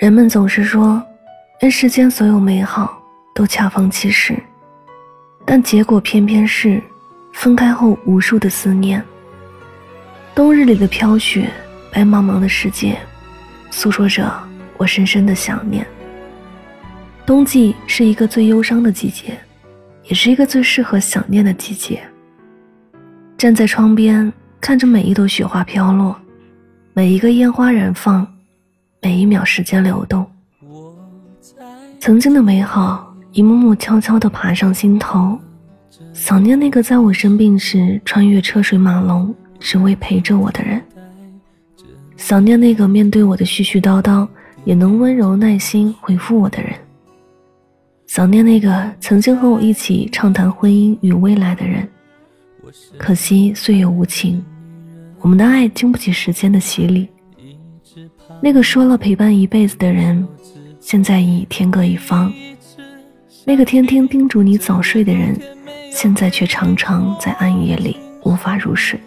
[0.00, 1.06] 人们总是说，
[1.60, 2.98] 人世间所有美好
[3.34, 4.34] 都恰逢其时，
[5.44, 6.82] 但结果偏偏是
[7.34, 9.04] 分开后无数的思念。
[10.34, 11.50] 冬日里的飘雪，
[11.92, 12.98] 白茫茫的世界，
[13.70, 14.32] 诉说着
[14.78, 15.86] 我深深的想念。
[17.26, 19.38] 冬季是一个最忧伤的季节，
[20.04, 22.00] 也是一个最适合想念的季节。
[23.36, 26.18] 站在窗边，看着每一朵雪花飘落，
[26.94, 28.26] 每一个烟花燃放。
[29.02, 30.26] 每一秒时间流动，
[31.98, 35.38] 曾经的美好一幕幕悄悄地爬上心头，
[36.12, 40.82] 想念那个在我生病时穿越车水马龙只为陪着我的人，
[42.16, 44.28] 想念那个面对我的絮絮叨叨
[44.64, 46.74] 也能温柔耐心回复我的人，
[48.06, 51.88] 想念那个曾经和我一起畅谈婚姻与未来的人，
[52.98, 54.44] 可惜岁月无情，
[55.20, 57.08] 我们的爱经不起时间的洗礼。
[58.42, 60.26] 那个说了陪伴一辈子的人，
[60.80, 62.32] 现在已天各一方；
[63.44, 65.38] 那个天天叮嘱你早睡的人，
[65.92, 68.98] 现在却常常在暗夜里无法入睡。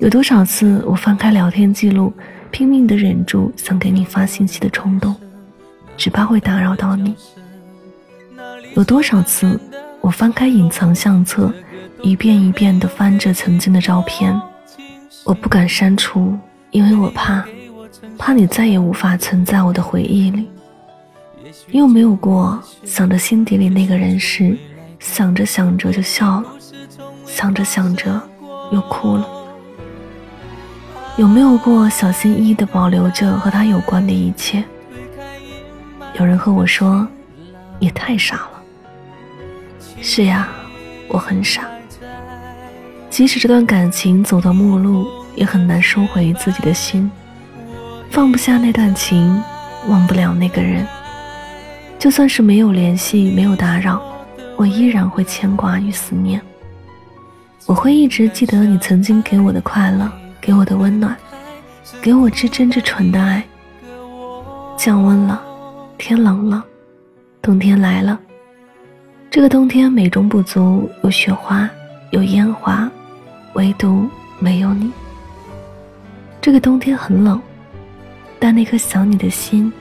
[0.00, 2.10] 有多少次我翻开聊天记录，
[2.50, 5.14] 拼命的忍住想给你发信息的冲动，
[5.98, 7.14] 只怕会打扰到你。
[8.74, 9.60] 有多少次
[10.00, 11.52] 我翻开隐藏相册，
[12.02, 14.34] 一遍一遍的翻着曾经的照片，
[15.24, 16.36] 我不敢删除。
[16.74, 17.44] 因为我怕，
[18.18, 20.48] 怕你再也无法存在我的回忆里。
[21.68, 24.58] 你有没有过想着心底里那个人时，
[24.98, 26.44] 想着想着就笑了，
[27.24, 28.20] 想着想着
[28.72, 29.24] 又哭了？
[31.16, 34.64] 有没有过小心翼翼地保留着和他有关的一切？
[36.18, 37.06] 有人和我说，
[37.78, 38.62] 你太傻了。
[40.02, 40.48] 是呀，
[41.06, 41.68] 我很傻。
[43.08, 45.06] 即使这段感情走到末路。
[45.36, 47.10] 也很难收回自己的心，
[48.10, 49.42] 放不下那段情，
[49.88, 50.86] 忘不了那个人。
[51.98, 54.02] 就算是没有联系，没有打扰，
[54.56, 56.40] 我依然会牵挂与思念。
[57.66, 61.16] 我会一直记得你曾经给我的快乐，给我的温暖，
[62.02, 63.42] 给我至真至纯的爱。
[64.76, 65.42] 降温了，
[65.96, 66.62] 天冷了，
[67.40, 68.20] 冬天来了。
[69.30, 71.68] 这个冬天美中不足，有雪花，
[72.10, 72.90] 有烟花，
[73.54, 74.06] 唯独
[74.38, 74.92] 没有你。
[76.44, 77.40] 这个冬天很冷，
[78.38, 79.72] 但那颗想你的心，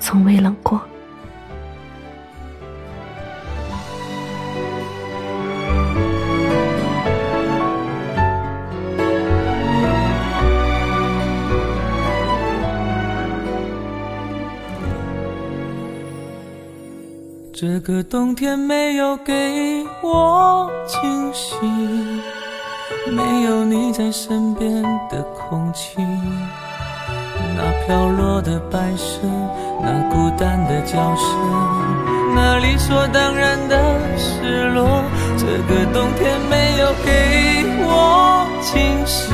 [0.00, 0.80] 从未冷过。
[17.52, 21.56] 这个冬天没有给我惊喜。
[23.10, 25.96] 没有你在身边的空气，
[27.56, 29.20] 那飘落的白色，
[29.82, 31.26] 那孤单的叫声，
[32.34, 35.02] 那理所当然的失落。
[35.36, 39.32] 这个冬天没有给我惊喜，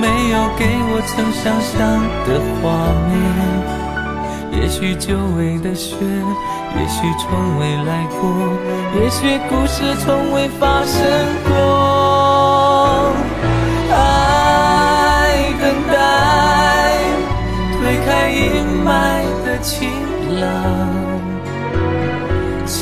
[0.00, 1.78] 没有给我曾想象
[2.26, 2.62] 的画
[3.08, 3.10] 面。
[4.60, 8.20] 也许久违的雪，也许从未来过，
[9.00, 11.00] 也许故事从未发生
[11.48, 11.99] 过。
[19.62, 19.90] 晴
[20.40, 20.42] 朗，
[22.66, 22.72] 情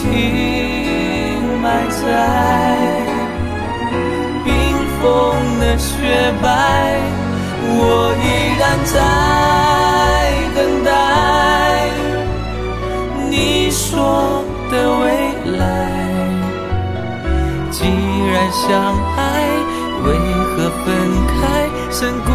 [1.61, 2.03] 埋在
[4.44, 4.53] 冰
[5.00, 5.05] 封
[5.59, 6.47] 的雪白，
[7.65, 8.25] 我依
[8.61, 8.97] 然在
[10.55, 10.89] 等待。
[13.28, 15.05] 你说的未
[15.59, 15.62] 来，
[17.71, 17.77] 既
[18.31, 18.66] 然相
[19.16, 19.19] 爱，
[20.05, 20.06] 为
[20.55, 20.87] 何分
[21.27, 21.37] 开？
[21.91, 22.31] 深谷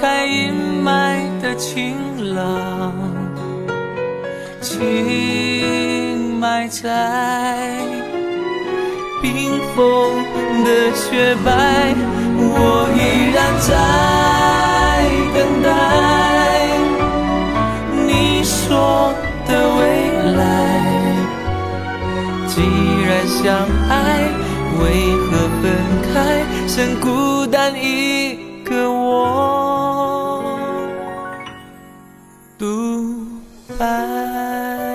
[0.00, 0.52] 开阴
[0.84, 1.96] 霾的晴
[2.34, 2.92] 朗，
[4.60, 7.76] 情埋在
[9.20, 10.24] 冰封
[10.64, 11.94] 的雪白。
[12.40, 12.98] 我依
[13.34, 13.36] 然
[13.66, 13.68] 在
[15.34, 15.66] 等待
[18.06, 19.12] 你说
[19.48, 19.80] 的未
[20.36, 20.40] 来。
[22.46, 22.54] 既
[23.04, 23.36] 然相
[23.88, 23.92] 爱，
[24.78, 24.80] 为
[25.26, 25.28] 何
[25.60, 25.64] 分
[26.14, 26.16] 开，
[26.68, 28.07] 剩孤单一？
[34.08, 34.87] side.